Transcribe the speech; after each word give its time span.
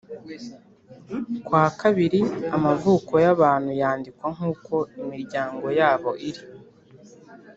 kwa 1.45 1.65
kabiri 1.79 2.19
amavuko 2.55 3.13
y’abantu 3.25 3.71
yandikwa 3.81 4.27
nk’uko 4.35 4.75
imiryango 5.01 5.65
yabo 5.79 6.11
iri 6.29 6.43